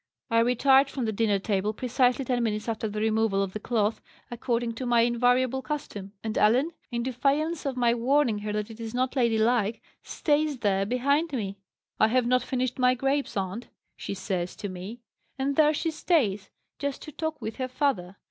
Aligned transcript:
I 0.31 0.39
retired 0.39 0.89
from 0.89 1.05
the 1.05 1.11
dinner 1.11 1.37
table 1.37 1.73
precisely 1.73 2.25
ten 2.25 2.41
minutes 2.41 2.67
after 2.67 2.87
the 2.89 2.99
removal 2.99 3.43
of 3.43 3.53
the 3.53 3.59
cloth, 3.59 4.01
according 4.31 4.73
to 4.73 4.87
my 4.87 5.01
invariable 5.01 5.61
custom; 5.61 6.13
and 6.23 6.35
Ellen, 6.39 6.71
in 6.89 7.03
defiance 7.03 7.67
of 7.67 7.77
my 7.77 7.93
warning 7.93 8.39
her 8.39 8.51
that 8.51 8.71
it 8.71 8.79
is 8.79 8.95
not 8.95 9.15
lady 9.15 9.37
like, 9.37 9.79
stays 10.01 10.57
there 10.61 10.87
behind 10.87 11.33
me! 11.33 11.59
'I 11.99 12.07
have 12.07 12.25
not 12.25 12.41
finished 12.41 12.79
my 12.79 12.95
grapes, 12.95 13.37
aunt,' 13.37 13.67
she 13.95 14.15
says 14.15 14.55
to 14.55 14.69
me. 14.69 15.01
And 15.37 15.55
there 15.55 15.71
she 15.71 15.91
stays, 15.91 16.49
just 16.79 17.03
to 17.03 17.11
talk 17.11 17.39
with 17.39 17.57
her 17.57 17.67
father. 17.67 18.17